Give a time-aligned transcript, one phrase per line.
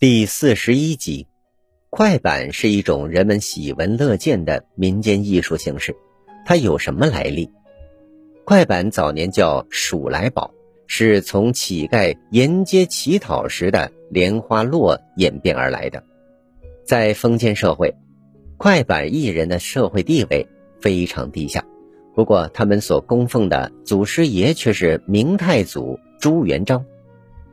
[0.00, 1.26] 第四十一集，
[1.90, 5.94] 快板是一种人们喜闻乐见的民间艺术形式。
[6.46, 7.50] 它有什么来历？
[8.46, 10.54] 快板早年叫数来宝，
[10.86, 16.02] 是从乞丐沿街乞讨时的莲花落演变而来的。
[16.82, 17.94] 在封建社会，
[18.56, 20.48] 快板艺人的社会地位
[20.80, 21.62] 非常低下。
[22.14, 26.86] 不过，他们所供奉的祖师爷却是明太祖朱元璋，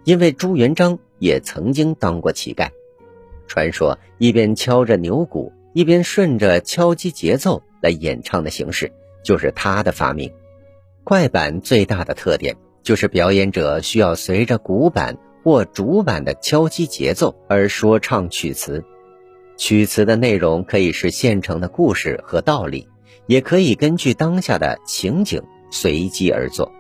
[0.06, 0.98] 因为朱元璋。
[1.20, 2.70] 也曾经当过乞丐，
[3.48, 8.92] 传说一边敲着牛鼓，一边顺着敲击节奏来演唱的形式，
[9.24, 10.32] 就是他的发明。
[11.04, 18.84] 快板最大的特点就是表演者需要随着鼓板或主板的敲击节奏而说唱曲词，
[19.58, 22.88] 曲词的内容可以是现成的故事和道理，
[23.26, 25.42] 也可以根据当下的情景
[25.72, 26.72] 随机而作。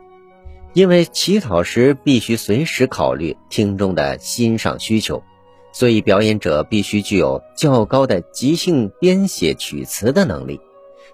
[0.73, 5.23] 因为乞讨时必须随时考虑听众的欣赏需求，
[5.71, 10.59] 所以表演者必须具有较高的即兴编写曲词的能力。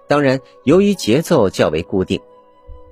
[0.06, 2.20] 当然，由于节奏较为固定，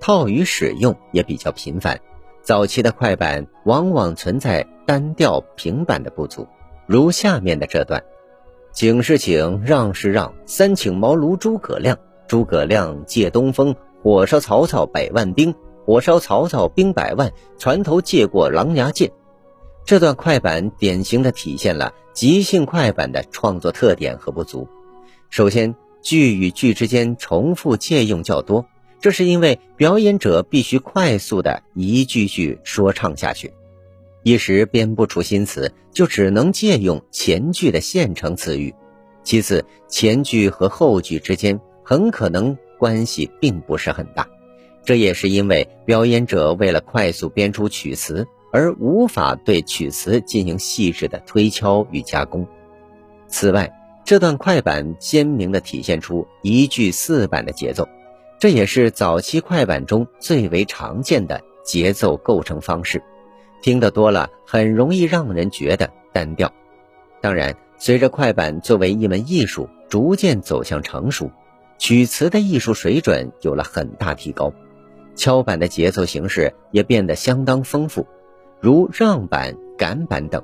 [0.00, 2.00] 套语使用也比较频繁。
[2.42, 6.48] 早期的快板往往存在单调平板的不足，
[6.86, 8.02] 如下面的这段：
[8.72, 15.54] 请是请，让是让，三请茅庐诸葛亮，诸葛亮借东风，火烧曹操百万兵。
[15.84, 19.10] 火烧曹操兵百万，船头借过狼牙剑。
[19.84, 24.68] 这段快板典型的体现了即兴快板的创作特点和不足。
[25.28, 28.64] 首先，句与句之间重复借用较多，
[29.00, 33.52] 这是因为表演者必须快速的一句句说唱下去，
[34.22, 38.72] 一时编不出新词，就只能借用前句的现成词语。
[39.24, 44.28] 其次，前句和后句之间很可能关系并不是很大。
[44.84, 52.46] 这也是因为表演者为了快速编出曲词，而无法对曲词进行细致的推敲与加工。
[53.28, 53.72] 此外，
[54.04, 57.88] 这段快板鲜明地体现出一句四板的节奏，
[58.40, 63.00] 这也是早期快板中最为常见的节奏构成方式。
[63.62, 66.52] 听得多了，很容易让人觉得单调。
[67.20, 71.30] 当然，随着快板作为一门艺术逐渐走向成熟，
[71.78, 74.52] 曲词的艺术水准有了很大提高。
[75.14, 78.06] 敲板的节奏形式也变得相当丰富，
[78.60, 80.42] 如让板、赶板等。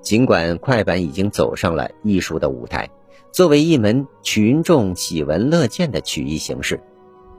[0.00, 2.88] 尽管快板已经走上了艺术的舞台，
[3.32, 6.80] 作为一门群众喜闻乐见的曲艺形式，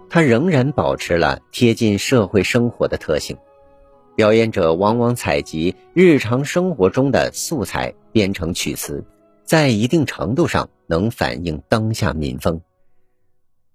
[0.09, 3.37] 它仍然保持了贴近社会生活的特性。
[4.15, 9.05] 表演者往往采集日常生活中的素材编成曲词，
[9.45, 12.59] 在一定程度上能反映当下民风。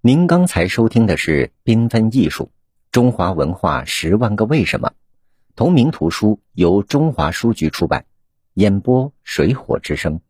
[0.03, 2.45] 您刚才收听的是《缤纷艺术》。
[2.95, 4.93] 中华文化十万个为什么，
[5.57, 8.07] 同名图书由中华书局出版，
[8.53, 10.21] 演播水火之声。